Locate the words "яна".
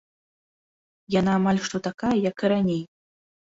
1.19-1.31